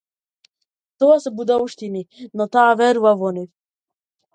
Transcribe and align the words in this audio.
Тоа 1.01 1.17
се 1.25 1.29
будалштини, 1.37 2.03
но 2.37 2.51
таа 2.53 2.75
верува 2.85 3.17
во 3.23 3.35
нив. 3.41 3.51